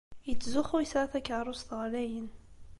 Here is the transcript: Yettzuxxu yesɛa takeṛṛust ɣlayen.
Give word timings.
Yettzuxxu 0.27 0.77
yesɛa 0.79 1.11
takeṛṛust 1.11 1.69
ɣlayen. 1.81 2.27